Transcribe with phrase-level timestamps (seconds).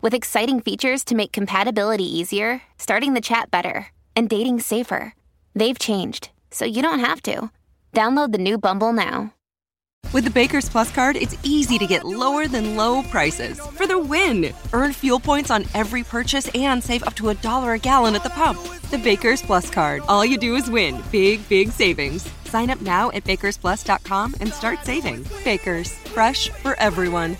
[0.00, 5.14] with exciting features to make compatibility easier, starting the chat better, and dating safer.
[5.54, 7.50] They've changed, so you don't have to.
[7.92, 9.32] Download the new Bumble now.
[10.12, 13.98] With the Baker's Plus card, it's easy to get lower than low prices for the
[13.98, 14.54] win.
[14.72, 18.22] Earn fuel points on every purchase and save up to a dollar a gallon at
[18.22, 18.60] the pump.
[18.90, 20.02] The Baker's Plus card.
[20.08, 21.02] All you do is win.
[21.10, 22.28] Big, big savings.
[22.44, 25.26] Sign up now at bakersplus.com and start saving.
[25.44, 27.36] Baker's, fresh for everyone.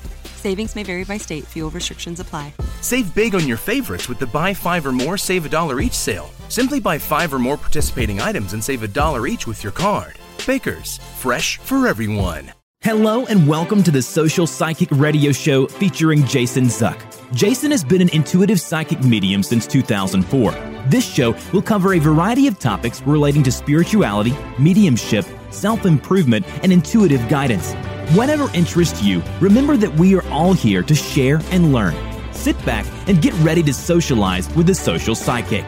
[0.46, 1.44] Savings may vary by state.
[1.46, 2.52] Fuel restrictions apply.
[2.80, 5.92] Save big on your favorites with the buy five or more, save a dollar each
[5.92, 6.30] sale.
[6.48, 10.16] Simply buy five or more participating items and save a dollar each with your card.
[10.46, 12.52] Baker's, fresh for everyone.
[12.80, 17.00] Hello and welcome to the Social Psychic Radio Show featuring Jason Zuck.
[17.34, 20.52] Jason has been an intuitive psychic medium since 2004.
[20.86, 26.72] This show will cover a variety of topics relating to spirituality, mediumship, self improvement, and
[26.72, 27.74] intuitive guidance.
[28.10, 31.92] Whatever interests you, remember that we are all here to share and learn.
[32.32, 35.64] Sit back and get ready to socialize with the social psychic.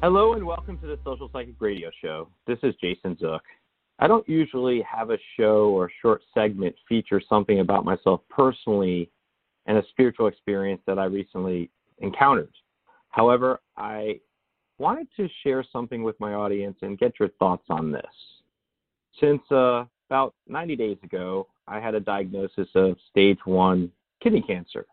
[0.00, 2.30] Hello and welcome to the Social Psychic Radio Show.
[2.46, 3.42] This is Jason Zook.
[3.98, 9.10] I don't usually have a show or short segment feature something about myself personally
[9.66, 12.48] and a spiritual experience that I recently encountered.
[13.10, 14.20] However, I
[14.78, 18.04] wanted to share something with my audience and get your thoughts on this.
[19.20, 23.90] Since uh, about 90 days ago, I had a diagnosis of stage one
[24.22, 24.86] kidney cancer.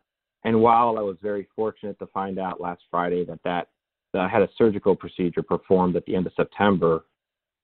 [0.43, 3.67] And while I was very fortunate to find out last Friday that that
[4.13, 7.05] I had a surgical procedure performed at the end of September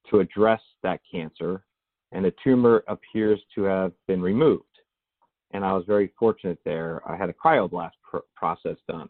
[0.09, 1.63] to address that cancer,
[2.11, 4.65] and the tumor appears to have been removed.
[5.51, 7.01] And I was very fortunate there.
[7.09, 9.09] I had a cryoblast pr- process done.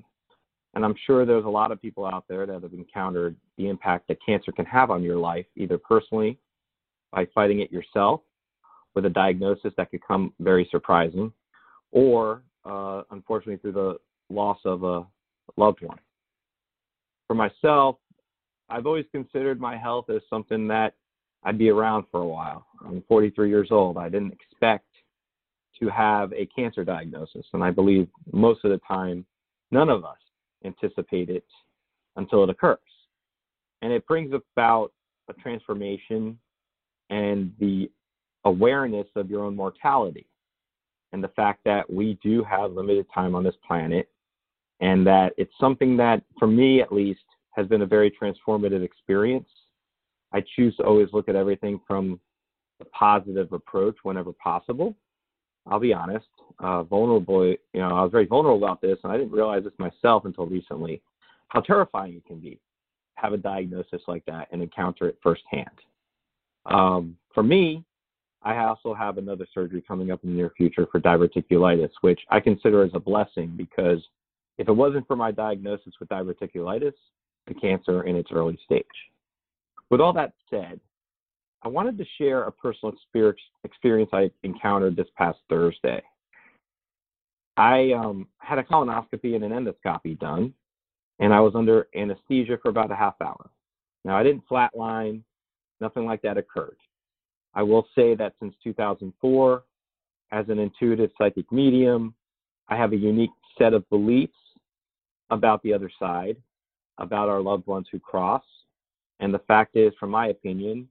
[0.74, 4.08] And I'm sure there's a lot of people out there that have encountered the impact
[4.08, 6.38] that cancer can have on your life, either personally
[7.12, 8.22] by fighting it yourself
[8.96, 11.32] with a diagnosis that could come very surprising,
[11.92, 13.98] or uh, unfortunately through the
[14.30, 15.06] loss of a
[15.58, 16.00] loved one
[17.32, 17.96] for myself,
[18.70, 20.96] I've always considered my health as something that
[21.44, 22.66] I'd be around for a while.
[22.86, 23.98] I'm 43 years old.
[23.98, 24.86] I didn't expect
[25.80, 29.26] to have a cancer diagnosis, and I believe most of the time,
[29.72, 30.18] none of us
[30.66, 31.46] anticipate it
[32.16, 32.78] until it occurs.
[33.82, 34.92] And it brings about
[35.30, 36.38] a transformation
[37.10, 37.90] and the
[38.46, 40.28] awareness of your own mortality
[41.14, 44.10] and the fact that we do have limited time on this planet
[44.80, 47.22] and that it's something that, for me at least,
[47.52, 49.48] has been a very transformative experience.
[50.34, 52.20] I choose to always look at everything from
[52.80, 54.96] a positive approach whenever possible.
[55.68, 56.28] I'll be honest,
[56.60, 57.46] uh, vulnerable.
[57.46, 60.46] You know, I was very vulnerable about this, and I didn't realize this myself until
[60.46, 61.02] recently.
[61.50, 62.58] How terrifying it can be, to
[63.16, 65.70] have a diagnosis like that and encounter it firsthand.
[66.66, 67.84] Um, for me,
[68.44, 72.40] I also have another surgery coming up in the near future for diverticulitis, which I
[72.40, 74.00] consider as a blessing because
[74.58, 76.94] if it wasn't for my diagnosis with diverticulitis,
[77.48, 78.86] the cancer in its early stage.
[79.90, 80.80] With all that said,
[81.64, 82.94] I wanted to share a personal
[83.64, 86.02] experience I encountered this past Thursday.
[87.58, 90.54] I um, had a colonoscopy and an endoscopy done,
[91.20, 93.52] and I was under anesthesia for about a half hour.
[94.04, 95.22] Now, I didn't flatline,
[95.80, 96.78] nothing like that occurred.
[97.54, 99.64] I will say that since 2004,
[100.32, 102.16] as an intuitive psychic medium,
[102.70, 104.34] I have a unique set of beliefs
[105.30, 106.38] about the other side,
[106.98, 108.44] about our loved ones who cross.
[109.20, 110.88] And the fact is, from my opinion,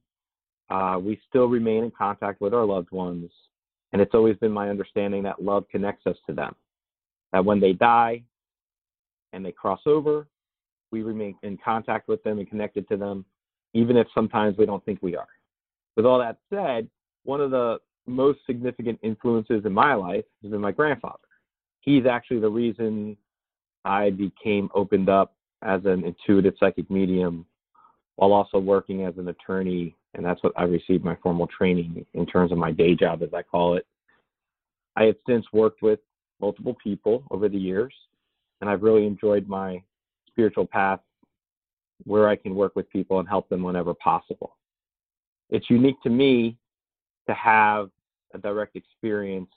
[0.71, 3.31] uh, we still remain in contact with our loved ones.
[3.93, 6.55] And it's always been my understanding that love connects us to them.
[7.33, 8.23] That when they die
[9.33, 10.27] and they cross over,
[10.93, 13.25] we remain in contact with them and connected to them,
[13.75, 15.29] even if sometimes we don't think we are.
[15.97, 16.89] With all that said,
[17.25, 21.19] one of the most significant influences in my life has been my grandfather.
[21.81, 23.17] He's actually the reason
[23.85, 27.47] I became opened up as an intuitive psychic medium
[28.21, 29.97] while also working as an attorney.
[30.13, 33.31] And that's what I received my formal training in terms of my day job, as
[33.33, 33.87] I call it.
[34.95, 36.01] I have since worked with
[36.39, 37.95] multiple people over the years,
[38.61, 39.83] and I've really enjoyed my
[40.29, 41.01] spiritual path
[42.05, 44.59] where I can work with people and help them whenever possible.
[45.49, 46.59] It's unique to me
[47.27, 47.89] to have
[48.35, 49.51] a direct experience,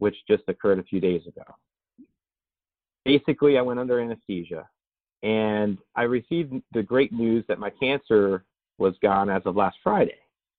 [0.00, 1.44] which just occurred a few days ago.
[3.06, 4.68] Basically, I went under anesthesia
[5.22, 8.44] and I received the great news that my cancer
[8.78, 10.18] was gone as of last Friday.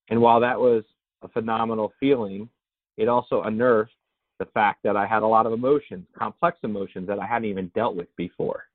[0.09, 0.83] And while that was
[1.23, 2.49] a phenomenal feeling,
[2.97, 3.93] it also unearthed
[4.39, 7.71] the fact that I had a lot of emotions, complex emotions that I hadn't even
[7.75, 8.65] dealt with before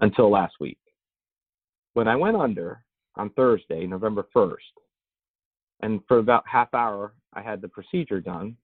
[0.00, 0.78] until last week.
[1.94, 2.84] When I went under
[3.16, 4.56] on Thursday, November 1st,
[5.80, 8.56] and for about half hour I had the procedure done,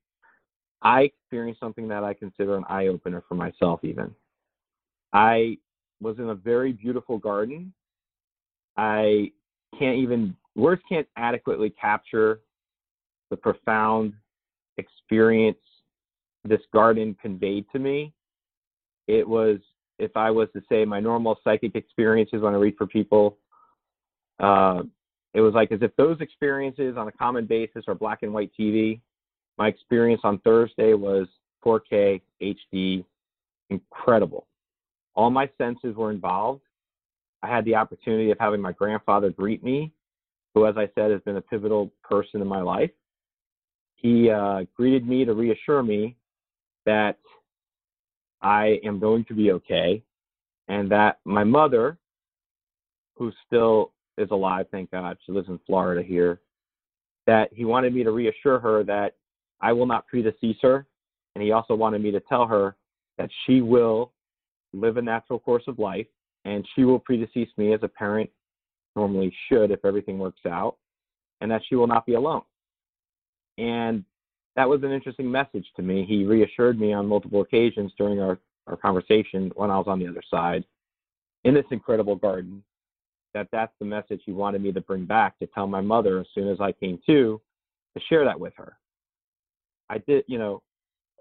[0.82, 4.14] I experienced something that I consider an eye opener for myself even.
[5.12, 5.58] I
[6.00, 7.72] was in a very beautiful garden.
[8.76, 9.32] I
[9.78, 12.40] can't even words can't adequately capture
[13.30, 14.12] the profound
[14.78, 15.58] experience
[16.44, 18.12] this garden conveyed to me.
[19.06, 19.58] It was
[19.98, 23.36] if I was to say my normal psychic experiences when I read for people,
[24.38, 24.82] uh,
[25.34, 28.50] it was like as if those experiences on a common basis are black and white
[28.58, 29.00] TV.
[29.58, 31.28] My experience on Thursday was
[31.64, 33.04] 4K HD,
[33.68, 34.46] incredible.
[35.14, 36.62] All my senses were involved.
[37.42, 39.92] I had the opportunity of having my grandfather greet me,
[40.54, 42.90] who, as I said, has been a pivotal person in my life.
[43.96, 46.16] He uh, greeted me to reassure me
[46.86, 47.18] that
[48.42, 50.02] I am going to be okay,
[50.68, 51.98] and that my mother,
[53.16, 56.40] who still is alive, thank God, she lives in Florida here,
[57.26, 59.16] that he wanted me to reassure her that
[59.60, 60.86] I will not predecease her,
[61.34, 62.76] and he also wanted me to tell her
[63.18, 64.12] that she will
[64.72, 66.06] live a natural course of life,
[66.44, 68.30] and she will predecease me as a parent
[68.96, 70.76] normally should if everything works out,
[71.40, 72.42] and that she will not be alone.
[73.58, 74.04] And
[74.56, 76.04] that was an interesting message to me.
[76.06, 80.08] He reassured me on multiple occasions during our, our conversation when I was on the
[80.08, 80.64] other side
[81.44, 82.62] in this incredible garden
[83.32, 86.26] that that's the message he wanted me to bring back to tell my mother as
[86.34, 87.40] soon as I came to
[87.96, 88.76] to share that with her.
[89.88, 90.62] I did, you know,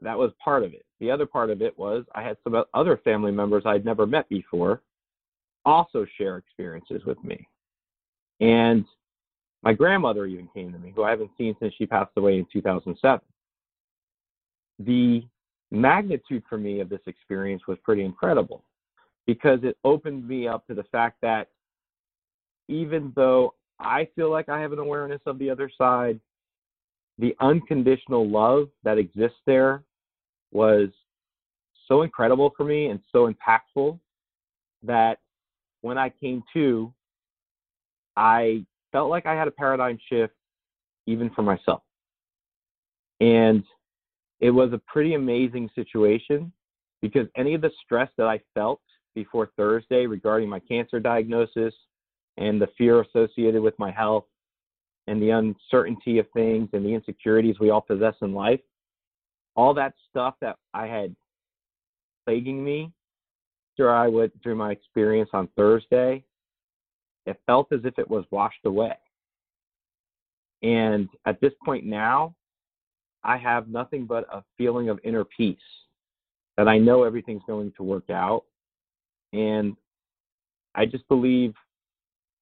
[0.01, 0.85] that was part of it.
[0.99, 4.27] The other part of it was I had some other family members I'd never met
[4.29, 4.81] before
[5.65, 7.47] also share experiences with me.
[8.39, 8.85] And
[9.61, 12.45] my grandmother even came to me, who I haven't seen since she passed away in
[12.51, 13.19] 2007.
[14.79, 15.23] The
[15.71, 18.63] magnitude for me of this experience was pretty incredible
[19.27, 21.49] because it opened me up to the fact that
[22.67, 26.19] even though I feel like I have an awareness of the other side,
[27.17, 29.83] the unconditional love that exists there
[30.51, 30.89] was
[31.87, 33.99] so incredible for me and so impactful
[34.83, 35.19] that
[35.81, 36.93] when I came to,
[38.15, 40.33] I felt like I had a paradigm shift
[41.07, 41.81] even for myself.
[43.19, 43.63] And
[44.39, 46.51] it was a pretty amazing situation
[47.01, 48.81] because any of the stress that I felt
[49.15, 51.73] before Thursday regarding my cancer diagnosis
[52.37, 54.25] and the fear associated with my health
[55.07, 58.61] and the uncertainty of things and the insecurities we all possess in life
[59.55, 61.15] all that stuff that I had
[62.25, 62.91] plaguing me
[63.75, 66.23] through I went through my experience on Thursday,
[67.25, 68.93] it felt as if it was washed away.
[70.61, 72.35] And at this point now,
[73.23, 75.57] I have nothing but a feeling of inner peace
[76.57, 78.43] that I know everything's going to work out.
[79.31, 79.77] And
[80.75, 81.53] I just believe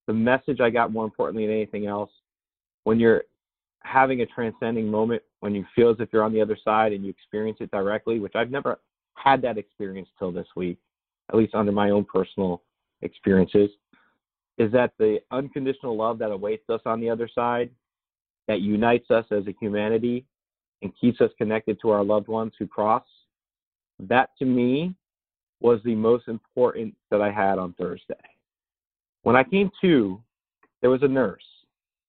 [0.07, 2.09] the message I got more importantly than anything else,
[2.83, 3.23] when you're
[3.83, 7.03] having a transcending moment when you feel as if you're on the other side and
[7.03, 8.79] you experience it directly, which I've never
[9.15, 10.77] had that experience till this week,
[11.29, 12.63] at least under my own personal
[13.01, 13.69] experiences,
[14.57, 17.69] is that the unconditional love that awaits us on the other side,
[18.47, 20.25] that unites us as a humanity
[20.81, 23.03] and keeps us connected to our loved ones who cross,
[23.99, 24.95] that to me
[25.59, 28.13] was the most important that I had on Thursday.
[29.23, 30.21] When I came to,
[30.81, 31.43] there was a nurse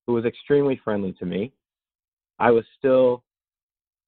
[0.06, 1.52] who was extremely friendly to me.
[2.38, 3.24] I was still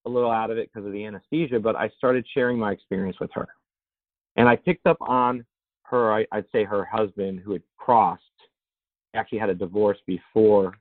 [0.07, 3.19] a little out of it because of the anesthesia, but I started sharing my experience
[3.21, 3.49] with her.
[4.37, 5.45] And I picked up on
[5.83, 8.23] her, I, would say her husband, who had crossed,
[9.15, 10.75] actually had a divorce before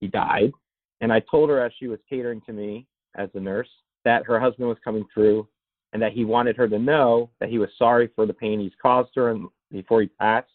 [0.00, 0.52] he died.
[1.00, 3.68] And I told her as she was catering to me as a nurse
[4.04, 5.48] that her husband was coming through
[5.92, 8.72] and that he wanted her to know that he was sorry for the pain he's
[8.80, 10.50] caused her and before he passed,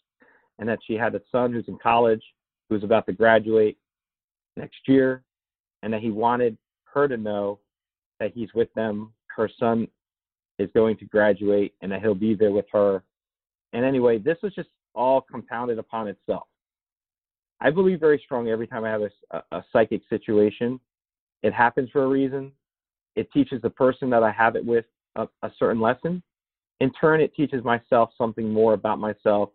[0.60, 2.24] and that she had a son who's in college
[2.70, 3.78] who's about to graduate
[4.56, 5.24] next year,
[5.84, 6.58] and that he wanted
[6.94, 7.60] her to know
[8.20, 9.14] that he's with them.
[9.28, 9.88] Her son
[10.60, 13.04] is going to graduate and that he'll be there with her.
[13.74, 16.48] And anyway, this was just all compounded upon itself.
[17.60, 20.80] I believe very strongly every time I have a, a, psychic situation,
[21.44, 22.52] it happens for a reason.
[23.16, 26.22] It teaches the person that I have it with a, a certain lesson.
[26.80, 29.50] In turn, it teaches myself something more about myself,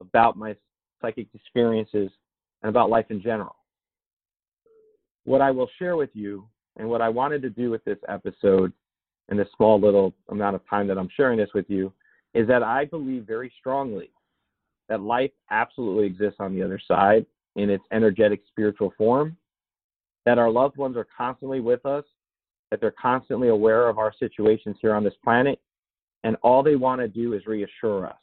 [0.00, 0.56] about my
[1.02, 2.10] psychic experiences,
[2.62, 3.56] and about life in general.
[5.24, 8.72] What I will share with you, and what I wanted to do with this episode,
[9.30, 11.92] in this small little amount of time that I'm sharing this with you,
[12.34, 14.10] is that I believe very strongly
[14.88, 17.24] that life absolutely exists on the other side
[17.56, 19.36] in its energetic spiritual form,
[20.26, 22.04] that our loved ones are constantly with us,
[22.70, 25.58] that they're constantly aware of our situations here on this planet,
[26.24, 28.16] and all they want to do is reassure us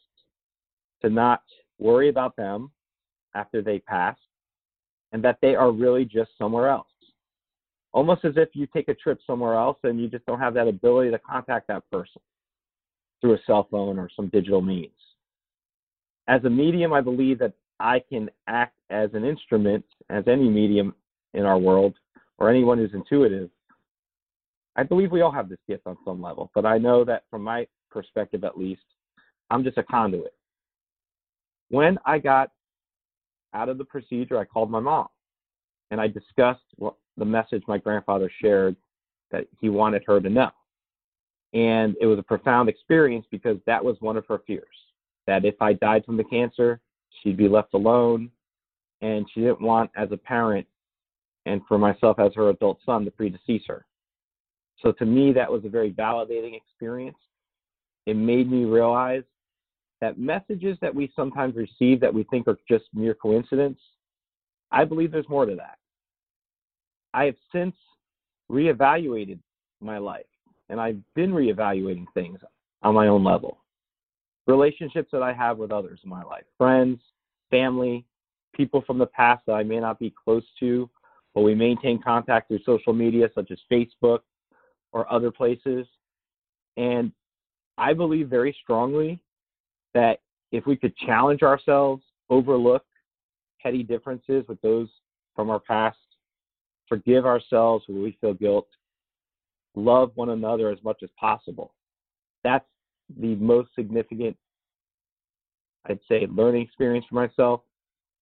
[1.01, 1.41] to not
[1.79, 2.70] worry about them
[3.34, 4.17] after they pass,
[5.13, 6.88] and that they are really just somewhere else.
[7.93, 10.67] Almost as if you take a trip somewhere else and you just don't have that
[10.67, 12.21] ability to contact that person
[13.19, 14.91] through a cell phone or some digital means.
[16.27, 20.93] As a medium, I believe that I can act as an instrument, as any medium
[21.33, 21.95] in our world,
[22.38, 23.50] or anyone who's intuitive.
[24.75, 27.43] I believe we all have this gift on some level, but I know that from
[27.43, 28.81] my perspective at least,
[29.50, 30.33] I'm just a conduit.
[31.69, 32.51] When I got
[33.53, 35.07] out of the procedure, I called my mom
[35.89, 38.75] and I discussed what, the message my grandfather shared
[39.32, 40.51] that he wanted her to know.
[41.53, 44.65] And it was a profound experience because that was one of her fears
[45.27, 46.80] that if I died from the cancer,
[47.22, 48.30] she'd be left alone.
[49.01, 50.68] And she didn't want, as a parent,
[51.48, 53.86] and for myself as her adult son, to predecease her.
[54.82, 57.18] So to me, that was a very validating experience.
[58.06, 59.24] It made me realize
[60.01, 63.80] that messages that we sometimes receive that we think are just mere coincidence,
[64.72, 65.77] I believe there's more to that.
[67.13, 67.75] I have since
[68.50, 69.39] reevaluated
[69.82, 70.25] my life
[70.70, 72.39] and I've been reevaluating things
[72.82, 73.60] on my own level.
[74.48, 77.00] Relationships that I have with others in my life, friends,
[77.50, 78.06] family,
[78.56, 80.89] people from the past that I may not be close to,
[81.36, 84.20] but we maintain contact through social media such as Facebook
[84.91, 85.86] or other places.
[86.77, 87.12] And
[87.77, 89.22] I believe very strongly
[89.94, 90.20] that
[90.51, 92.86] if we could challenge ourselves, overlook
[93.62, 94.89] petty differences with those
[95.36, 95.98] from our past,
[96.91, 98.67] forgive ourselves when we feel guilt,
[99.75, 101.74] love one another as much as possible.
[102.43, 102.65] That's
[103.17, 104.36] the most significant,
[105.86, 107.62] I'd say, learning experience for myself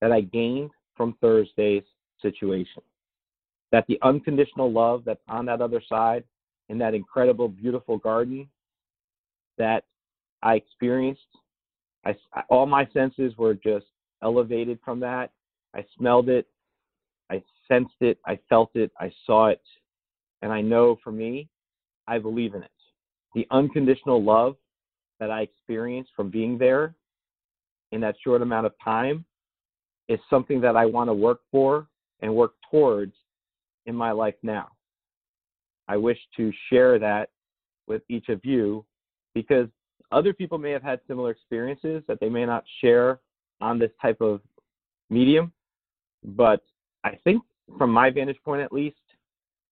[0.02, 1.82] that I gained from Thursday's
[2.22, 2.84] situation.
[3.72, 6.24] That the unconditional love that's on that other side
[6.70, 8.48] in that incredible, beautiful garden
[9.58, 9.86] that
[10.44, 11.22] I experienced,
[12.06, 12.16] I,
[12.50, 13.88] all my senses were just
[14.22, 15.32] elevated from that.
[15.74, 16.48] I smelled it,
[17.70, 19.62] sensed it, I felt it, I saw it,
[20.42, 21.48] and I know for me,
[22.08, 22.72] I believe in it.
[23.36, 24.56] The unconditional love
[25.20, 26.96] that I experienced from being there
[27.92, 29.26] in that short amount of time
[30.08, 31.88] is something that I want to work for
[32.22, 33.14] and work towards
[33.86, 34.70] in my life now.
[35.88, 37.30] I wish to share that
[37.88, 38.86] with each of you
[39.34, 39.68] because
[40.12, 43.20] other people may have had similar experiences that they may not share
[43.62, 44.42] on this type of
[45.10, 45.52] medium.
[46.24, 46.62] But
[47.04, 47.44] I think,
[47.78, 48.98] from my vantage point at least,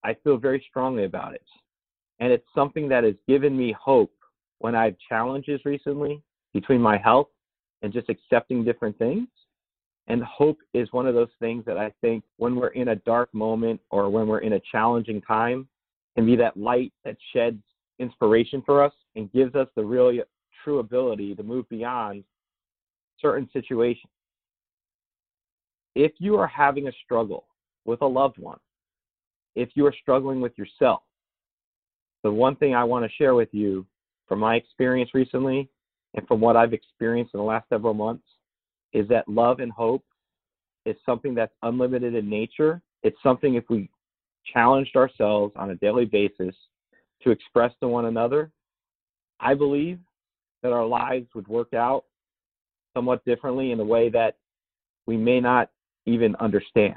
[0.04, 1.44] I feel very strongly about it.
[2.20, 4.14] And it's something that has given me hope
[4.60, 6.22] when I have challenges recently
[6.54, 7.28] between my health
[7.82, 9.28] and just accepting different things.
[10.08, 13.34] And hope is one of those things that I think when we're in a dark
[13.34, 15.68] moment or when we're in a challenging time
[16.16, 17.62] can be that light that sheds
[18.00, 20.22] inspiration for us and gives us the really
[20.64, 22.24] true ability to move beyond
[23.20, 24.12] certain situations.
[25.94, 27.46] If you are having a struggle
[27.88, 28.60] with a loved one,
[29.56, 31.02] if you are struggling with yourself,
[32.24, 33.86] the one thing I want to share with you
[34.28, 35.70] from my experience recently
[36.14, 38.26] and from what I've experienced in the last several months
[38.94, 40.04] is that love and hope
[40.86, 42.82] is something that's unlimited in nature.
[43.04, 43.90] It's something if we
[44.54, 46.56] challenged ourselves on a daily basis
[47.24, 48.52] to express to one another,
[49.40, 50.00] I believe
[50.64, 52.06] that our lives would work out
[52.94, 54.38] somewhat differently in a way that
[55.06, 55.70] we may not
[56.06, 56.96] even understand.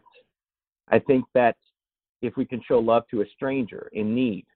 [0.91, 1.57] I think that
[2.23, 4.47] if we can show love to a stranger in need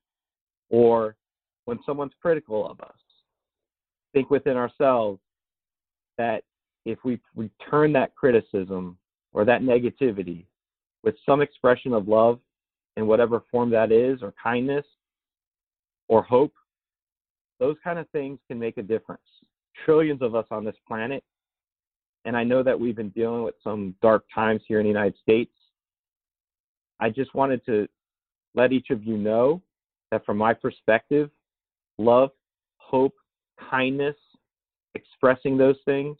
[0.70, 1.16] or
[1.64, 2.96] when someone's critical of us,
[4.12, 5.20] think within ourselves
[6.18, 6.42] that
[6.84, 8.96] if we return that criticism
[9.32, 10.44] or that negativity
[11.02, 12.38] with some expression of love
[12.96, 14.86] in whatever form that is, or kindness,
[16.08, 16.52] or hope,
[17.58, 19.22] those kind of things can make a difference.
[19.84, 21.24] Trillions of us on this planet,
[22.24, 25.14] and I know that we've been dealing with some dark times here in the United
[25.20, 25.50] States.
[27.00, 27.88] I just wanted to
[28.54, 29.60] let each of you know
[30.10, 31.30] that from my perspective,
[31.98, 32.30] love
[32.76, 33.14] hope,
[33.70, 34.16] kindness,
[34.94, 36.16] expressing those things,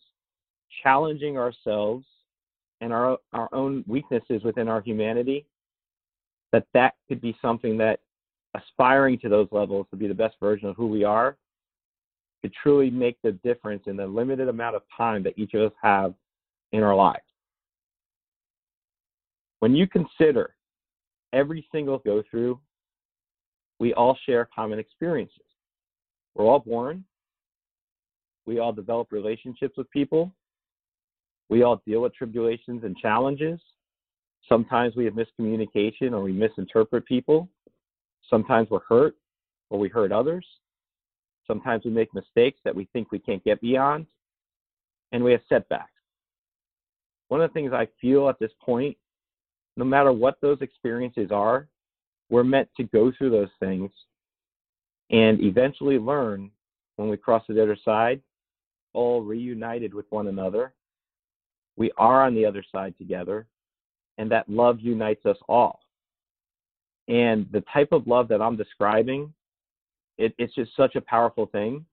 [0.82, 2.04] challenging ourselves
[2.80, 5.46] and our our own weaknesses within our humanity,
[6.52, 8.00] that that could be something that
[8.54, 11.36] aspiring to those levels to be the best version of who we are
[12.42, 15.72] could truly make the difference in the limited amount of time that each of us
[15.82, 16.14] have
[16.72, 17.22] in our lives.
[19.60, 20.54] When you consider
[21.34, 22.58] every single go through,
[23.78, 25.38] we all share common experiences.
[26.34, 27.04] We're all born,
[28.46, 30.32] we all develop relationships with people,
[31.48, 33.60] we all deal with tribulations and challenges.
[34.48, 37.48] Sometimes we have miscommunication or we misinterpret people.
[38.28, 39.16] Sometimes we're hurt
[39.70, 40.46] or we hurt others.
[41.46, 44.06] Sometimes we make mistakes that we think we can't get beyond.
[45.12, 45.90] And we have setbacks.
[47.28, 48.96] One of the things I feel at this point,
[49.76, 51.68] no matter what those experiences are,
[52.30, 53.90] we're meant to go through those things
[55.10, 56.50] and eventually learn
[56.96, 58.20] when we cross the other side,
[58.92, 60.72] all reunited with one another.
[61.76, 63.46] We are on the other side together,
[64.18, 65.80] and that love unites us all.
[67.08, 69.32] And the type of love that I'm describing,
[70.16, 71.84] it, it's just such a powerful thing.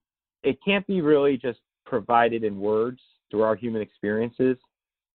[0.42, 4.56] It can't be really just provided in words through our human experiences,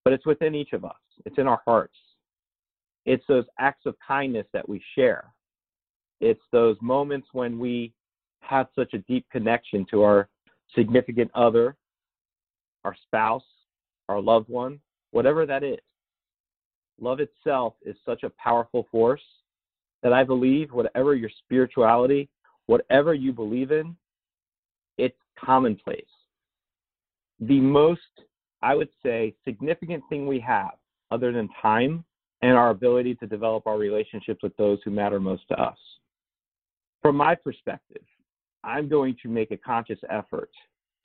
[0.04, 0.96] but it's within each of us.
[1.26, 1.96] It's in our hearts.
[3.08, 5.34] It's those acts of kindness that we share.
[6.20, 7.94] It's those moments when we
[8.42, 10.28] have such a deep connection to our
[10.76, 11.78] significant other,
[12.84, 13.46] our spouse,
[14.10, 15.80] our loved one, whatever that is.
[17.00, 19.22] Love itself is such a powerful force
[20.04, 22.28] that I believe whatever your spirituality,
[22.66, 23.96] whatever you believe in,
[24.98, 26.04] it's commonplace.
[27.40, 28.02] The most,
[28.62, 30.72] I would say, significant thing we have,
[31.10, 32.04] other than time
[32.42, 35.78] and our ability to develop our relationships with those who matter most to us.
[37.02, 38.04] From my perspective,
[38.64, 40.50] I'm going to make a conscious effort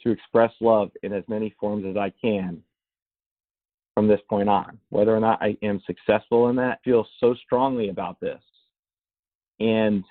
[0.02, 2.62] to express love in as many forms as I can
[3.94, 4.78] from this point on.
[4.88, 8.40] Whether or not I am successful in that, I feel so strongly about this
[9.62, 10.04] and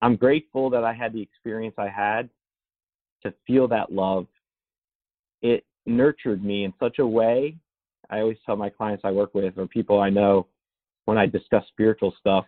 [0.00, 2.28] I'm grateful that I had the experience I had
[3.22, 4.26] to feel that love.
[5.42, 7.56] It nurtured me in such a way.
[8.10, 10.46] I always tell my clients I work with or people I know
[11.06, 12.44] when I discuss spiritual stuff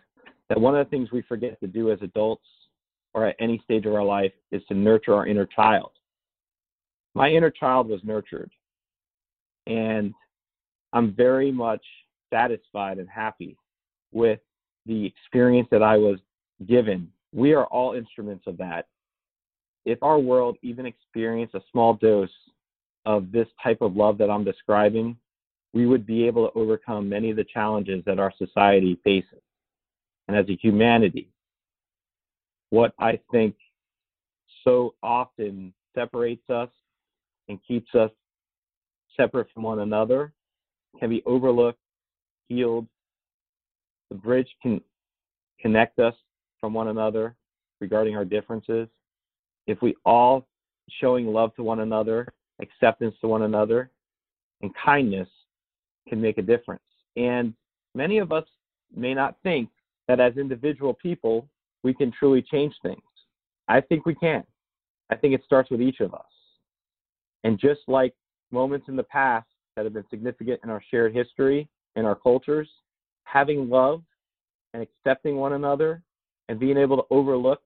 [0.49, 2.45] that one of the things we forget to do as adults
[3.13, 5.91] or at any stage of our life is to nurture our inner child.
[7.15, 8.51] My inner child was nurtured,
[9.67, 10.13] and
[10.93, 11.83] I'm very much
[12.31, 13.57] satisfied and happy
[14.11, 14.39] with
[14.85, 16.19] the experience that I was
[16.67, 17.11] given.
[17.33, 18.87] We are all instruments of that.
[19.85, 22.29] If our world even experienced a small dose
[23.05, 25.15] of this type of love that I'm describing,
[25.73, 29.41] we would be able to overcome many of the challenges that our society faces.
[30.27, 31.29] And as a humanity,
[32.69, 33.55] what I think
[34.63, 36.69] so often separates us
[37.47, 38.11] and keeps us
[39.15, 40.33] separate from one another
[40.99, 41.79] can be overlooked,
[42.47, 42.87] healed.
[44.09, 44.81] The bridge can
[45.59, 46.15] connect us
[46.59, 47.35] from one another
[47.79, 48.87] regarding our differences,
[49.67, 50.45] if we all
[50.99, 52.27] showing love to one another,
[52.61, 53.91] acceptance to one another,
[54.61, 55.29] and kindness
[56.09, 56.83] can make a difference.
[57.15, 57.53] And
[57.95, 58.45] many of us
[58.95, 59.69] may not think
[60.07, 61.47] that as individual people,
[61.83, 63.01] we can truly change things.
[63.67, 64.43] I think we can.
[65.09, 66.21] I think it starts with each of us.
[67.43, 68.13] And just like
[68.51, 72.67] moments in the past that have been significant in our shared history and our cultures,
[73.23, 74.01] having love
[74.73, 76.01] and accepting one another
[76.49, 77.61] and being able to overlook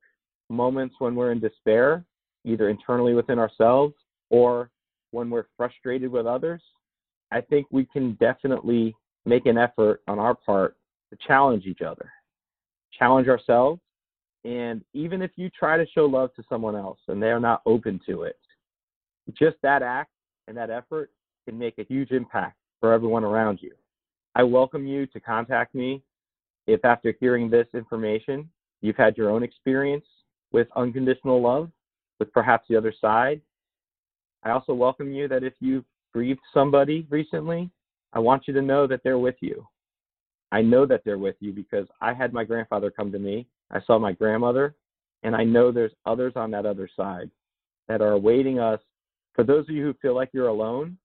[0.50, 2.04] moments when we're in despair,
[2.46, 3.96] either internally within ourselves
[4.30, 4.70] or
[5.12, 6.62] when we're frustrated with others,
[7.34, 10.78] I think we can definitely make an effort on our part
[11.10, 12.12] to challenge each other,
[12.98, 13.82] challenge ourselves.
[14.46, 17.64] And even if you try to show love to someone else and they are not
[17.66, 18.38] open to it,
[19.34, 20.12] just that act
[20.48, 21.10] and that effort
[21.48, 23.72] can make a huge impact for everyone around you.
[24.36, 26.04] I welcome you to contact me
[26.68, 28.48] if after hearing this information
[28.82, 30.06] you've had your own experience
[30.52, 31.72] with unconditional love,
[32.20, 33.42] with perhaps the other side.
[34.44, 37.70] I also welcome you that if you've grieved somebody recently,
[38.14, 39.68] I want you to know that they're with you.
[40.52, 43.48] I know that they're with you because I had my grandfather come to me.
[43.72, 44.76] I saw my grandmother,
[45.24, 47.32] and I know there's others on that other side
[47.88, 48.80] that are awaiting us.
[49.34, 50.98] For those of you who feel like you're alone,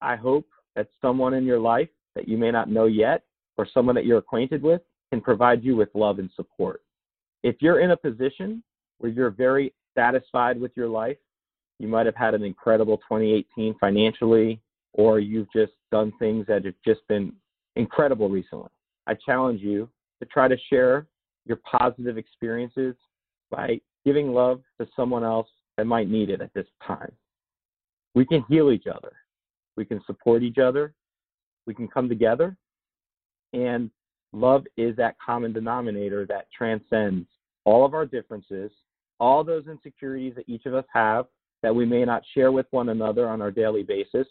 [0.00, 3.24] I hope that someone in your life that you may not know yet
[3.56, 6.82] or someone that you're acquainted with can provide you with love and support.
[7.42, 8.62] If you're in a position
[8.98, 11.16] where you're very satisfied with your life,
[11.80, 14.60] you might have had an incredible 2018 financially,
[14.92, 17.32] or you've just done things that have just been
[17.74, 18.68] incredible recently.
[19.06, 19.88] I challenge you
[20.20, 21.06] to try to share
[21.46, 22.94] your positive experiences
[23.50, 27.10] by giving love to someone else that might need it at this time.
[28.14, 29.12] We can heal each other.
[29.78, 30.92] We can support each other.
[31.66, 32.58] We can come together.
[33.54, 33.90] And
[34.34, 37.26] love is that common denominator that transcends
[37.64, 38.70] all of our differences,
[39.18, 41.24] all those insecurities that each of us have
[41.62, 44.26] that we may not share with one another on our daily basis,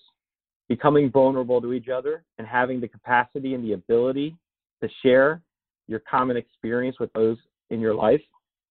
[0.68, 4.36] becoming vulnerable to each other and having the capacity and the ability
[4.82, 5.42] to share
[5.88, 7.38] your common experience with those
[7.70, 8.22] in your life,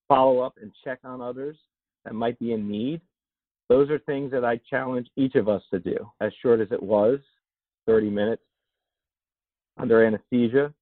[0.07, 1.57] follow up and check on others
[2.05, 3.01] that might be in need.
[3.69, 6.83] Those are things that I challenge each of us to do, as short as it
[6.83, 7.19] was
[7.87, 8.43] 30 minutes
[9.77, 10.73] under anesthesia.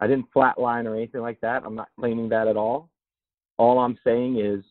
[0.00, 1.62] I didn't flatline or anything like that.
[1.64, 2.90] I'm not claiming that at all.
[3.56, 4.62] All I'm saying is,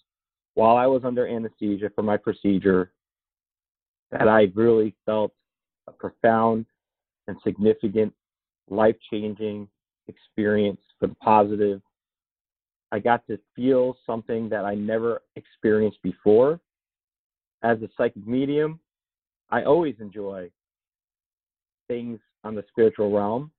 [0.56, 2.92] while I was under anesthesia for my procedure,
[4.12, 5.34] that I really felt
[5.88, 6.66] a profound
[7.28, 8.14] and significant
[8.70, 9.68] life changing
[10.08, 11.82] experience for the positive.
[12.92, 16.60] I got to feel something that I never experienced before.
[17.64, 18.80] As a psychic medium,
[19.50, 20.50] I always enjoy
[21.88, 23.52] things on the spiritual realm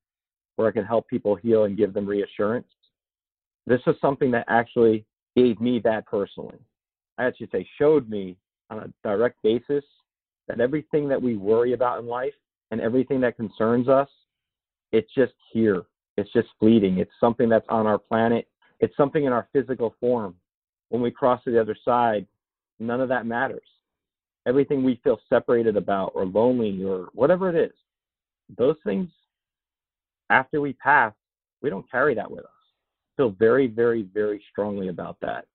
[0.55, 2.67] where I can help people heal and give them reassurance.
[3.67, 5.05] This is something that actually
[5.35, 6.57] gave me that personally.
[7.17, 8.37] I should say showed me
[8.69, 9.83] on a direct basis
[10.47, 12.33] that everything that we worry about in life
[12.71, 14.09] and everything that concerns us,
[14.91, 15.83] it's just here.
[16.17, 16.97] It's just fleeting.
[16.97, 18.47] It's something that's on our planet.
[18.79, 20.35] It's something in our physical form.
[20.89, 22.25] When we cross to the other side,
[22.79, 23.67] none of that matters.
[24.45, 27.73] Everything we feel separated about or lonely or whatever it is,
[28.57, 29.09] those things,
[30.29, 31.13] after we pass,
[31.61, 32.51] we don't carry that with us.
[33.13, 35.45] I feel very, very, very strongly about that.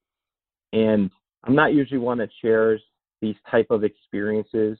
[0.73, 1.09] And
[1.43, 2.81] I'm not usually one that shares
[3.21, 4.77] these type of experiences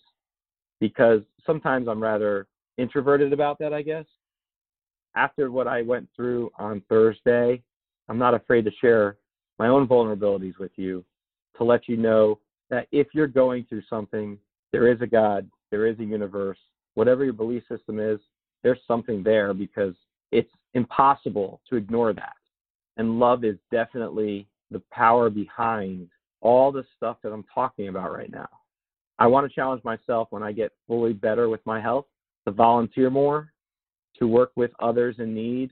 [0.79, 2.47] because sometimes I'm rather
[2.77, 4.05] introverted about that, I guess.
[5.15, 7.61] After what I went through on Thursday,
[8.09, 9.17] I'm not afraid to share
[9.59, 11.05] my own vulnerabilities with you
[11.57, 14.37] to let you know that if you're going through something,
[14.71, 16.57] there is a God, there is a universe,
[16.95, 18.19] whatever your belief system is,
[18.63, 19.93] there's something there because
[20.31, 22.33] it's impossible to ignore that.
[22.97, 26.07] And love is definitely the power behind
[26.43, 28.49] all the stuff that I'm talking about right now.
[29.17, 32.05] I want to challenge myself when I get fully better with my health
[32.45, 33.53] to volunteer more,
[34.19, 35.71] to work with others in need,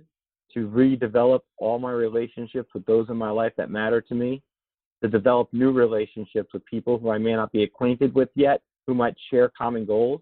[0.53, 4.41] to redevelop all my relationships with those in my life that matter to me,
[5.03, 8.93] to develop new relationships with people who I may not be acquainted with yet, who
[8.93, 10.21] might share common goals.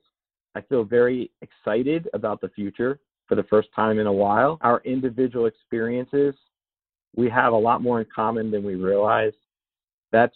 [0.55, 4.57] I feel very excited about the future for the first time in a while.
[4.61, 6.33] Our individual experiences,
[7.15, 9.33] we have a lot more in common than we realize
[10.11, 10.35] that's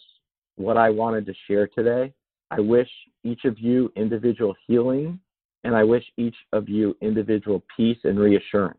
[0.56, 2.12] what I wanted to share today.
[2.50, 2.88] I wish
[3.24, 5.18] each of you individual healing,
[5.64, 8.78] and I wish each of you individual peace and reassurance.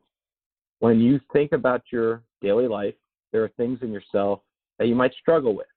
[0.80, 2.96] When you think about your daily life,
[3.32, 4.42] there are things in yourself
[4.80, 5.68] that you might struggle with,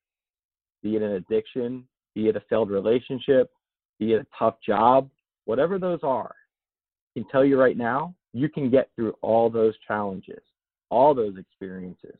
[0.82, 3.50] be it an addiction, be it a failed relationship,
[3.98, 5.08] be it a tough job,
[5.44, 6.34] whatever those are.
[7.16, 10.42] I can tell you right now, you can get through all those challenges,
[10.90, 12.18] all those experiences.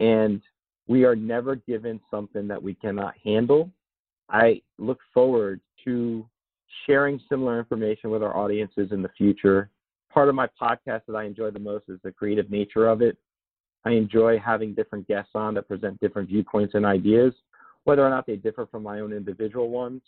[0.00, 0.40] And
[0.86, 3.70] we are never given something that we cannot handle.
[4.28, 6.26] I look forward to
[6.86, 9.70] sharing similar information with our audiences in the future.
[10.12, 13.16] Part of my podcast that I enjoy the most is the creative nature of it.
[13.84, 17.34] I enjoy having different guests on that present different viewpoints and ideas,
[17.84, 20.02] whether or not they differ from my own individual ones.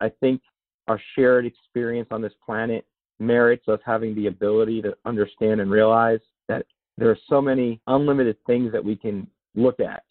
[0.00, 0.40] I think
[0.86, 2.86] our shared experience on this planet
[3.18, 6.64] merits us having the ability to understand and realize that
[6.96, 10.04] there are so many unlimited things that we can look at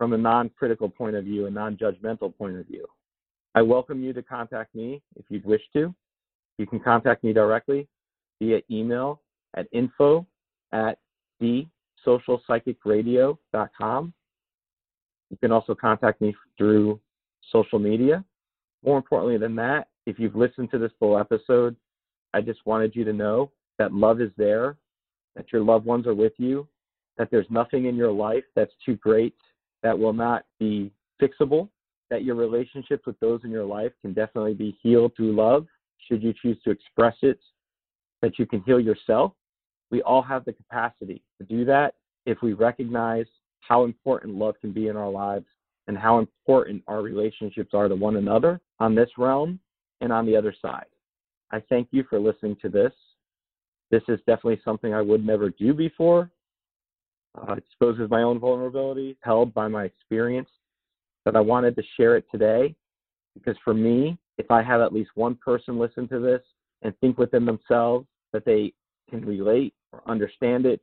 [0.00, 2.86] from a non-critical point of view, a non-judgmental point of view.
[3.54, 5.94] I welcome you to contact me if you'd wish to.
[6.56, 7.86] You can contact me directly
[8.40, 9.20] via email
[9.58, 10.26] at info
[10.72, 10.96] at
[11.42, 14.14] thesocialpsychicradio.com.
[15.28, 16.98] You can also contact me through
[17.52, 18.24] social media.
[18.82, 21.76] More importantly than that, if you've listened to this full episode,
[22.32, 24.78] I just wanted you to know that love is there,
[25.36, 26.66] that your loved ones are with you,
[27.18, 29.34] that there's nothing in your life that's too great
[29.82, 31.68] that will not be fixable,
[32.10, 35.66] that your relationships with those in your life can definitely be healed through love,
[36.08, 37.38] should you choose to express it,
[38.22, 39.32] that you can heal yourself.
[39.90, 41.94] We all have the capacity to do that
[42.26, 43.26] if we recognize
[43.60, 45.46] how important love can be in our lives
[45.86, 49.58] and how important our relationships are to one another on this realm
[50.00, 50.86] and on the other side.
[51.50, 52.92] I thank you for listening to this.
[53.90, 56.30] This is definitely something I would never do before,
[57.36, 60.48] uh, exposes my own vulnerability, held by my experience.
[61.24, 62.74] But I wanted to share it today
[63.34, 66.40] because for me, if I have at least one person listen to this
[66.82, 68.72] and think within themselves that they
[69.08, 70.80] can relate or understand it,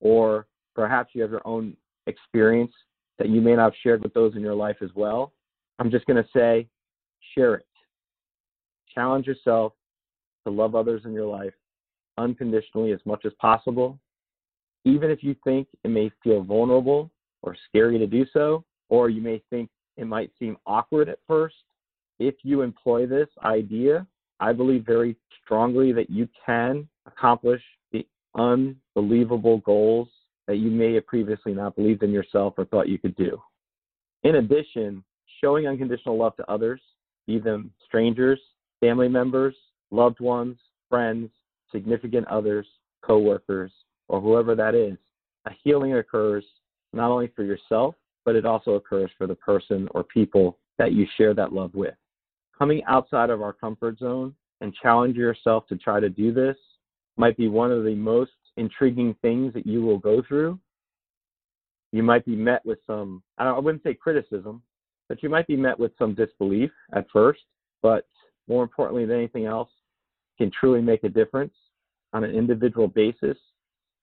[0.00, 2.72] or perhaps you have your own experience
[3.18, 5.32] that you may not have shared with those in your life as well,
[5.78, 6.68] I'm just going to say
[7.34, 7.66] share it.
[8.94, 9.72] Challenge yourself
[10.44, 11.52] to love others in your life
[12.18, 13.98] unconditionally as much as possible,
[14.86, 17.10] even if you think it may feel vulnerable
[17.42, 21.56] or scary to do so, or you may think it might seem awkward at first.
[22.20, 24.06] If you employ this idea,
[24.38, 30.08] I believe very strongly that you can accomplish the unbelievable goals
[30.46, 33.42] that you may have previously not believed in yourself or thought you could do.
[34.22, 35.02] In addition,
[35.40, 36.80] showing unconditional love to others,
[37.26, 38.38] be them strangers,
[38.78, 39.56] family members,
[39.90, 40.56] loved ones,
[40.88, 41.28] friends,
[41.72, 42.66] significant others,
[43.02, 43.72] coworkers,
[44.08, 44.96] or whoever that is,
[45.46, 46.44] a healing occurs
[46.92, 51.06] not only for yourself, but it also occurs for the person or people that you
[51.16, 51.94] share that love with.
[52.58, 56.56] Coming outside of our comfort zone and challenge yourself to try to do this
[57.16, 60.58] might be one of the most intriguing things that you will go through.
[61.92, 64.62] You might be met with some, I wouldn't say criticism,
[65.08, 67.40] but you might be met with some disbelief at first,
[67.82, 68.06] but
[68.48, 69.70] more importantly than anything else,
[70.38, 71.54] can truly make a difference
[72.12, 73.36] on an individual basis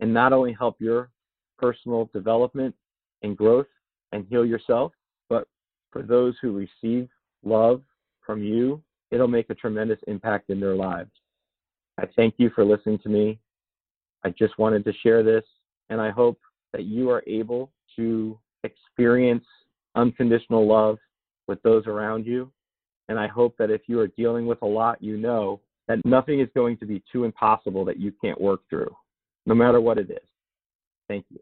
[0.04, 1.10] and not only help your
[1.58, 2.76] personal development
[3.22, 3.68] and growth
[4.12, 4.92] and heal yourself,
[5.30, 5.48] but
[5.92, 7.08] for those who receive
[7.42, 7.82] love
[8.20, 11.10] from you, it'll make a tremendous impact in their lives.
[11.98, 13.40] I thank you for listening to me.
[14.26, 15.46] I just wanted to share this,
[15.90, 16.38] and I hope
[16.74, 19.46] that you are able to experience
[19.96, 20.98] unconditional love
[21.48, 22.52] with those around you.
[23.08, 26.42] And I hope that if you are dealing with a lot, you know that nothing
[26.42, 28.94] is going to be too impossible that you can't work through,
[29.46, 30.20] no matter what it is.
[31.10, 31.40] Thank you.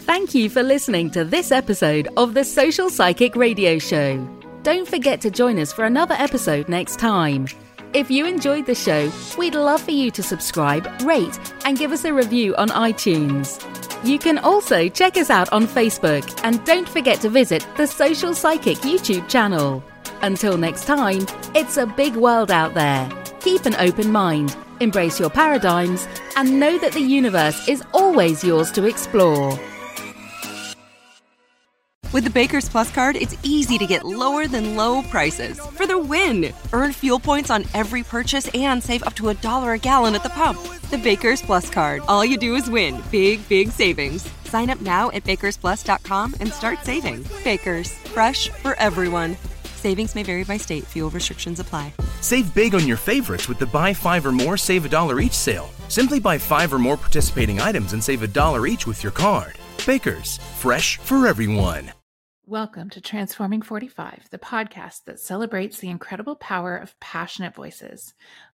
[0.00, 4.18] Thank you for listening to this episode of the Social Psychic Radio Show.
[4.62, 7.46] Don't forget to join us for another episode next time.
[7.92, 12.04] If you enjoyed the show, we'd love for you to subscribe, rate, and give us
[12.04, 13.58] a review on iTunes.
[14.04, 18.34] You can also check us out on Facebook and don't forget to visit the Social
[18.34, 19.82] Psychic YouTube channel.
[20.22, 23.08] Until next time, it's a big world out there.
[23.40, 26.06] Keep an open mind, embrace your paradigms,
[26.36, 29.58] and know that the universe is always yours to explore.
[32.12, 35.96] With the Baker's Plus card, it's easy to get lower than low prices for the
[35.96, 36.52] win.
[36.72, 40.24] Earn fuel points on every purchase and save up to a dollar a gallon at
[40.24, 40.60] the pump.
[40.90, 42.02] The Baker's Plus card.
[42.08, 44.28] All you do is win big, big savings.
[44.44, 47.24] Sign up now at bakersplus.com and start saving.
[47.44, 49.36] Baker's, fresh for everyone.
[49.80, 50.84] Savings may vary by state.
[50.92, 51.92] Fuel restrictions apply.
[52.20, 55.32] Save big on your favorites with the buy five or more, save a dollar each
[55.32, 55.70] sale.
[55.88, 59.58] Simply buy five or more participating items and save a dollar each with your card.
[59.86, 61.92] Baker's, fresh for everyone.
[62.46, 68.12] Welcome to Transforming 45, the podcast that celebrates the incredible power of passionate voices.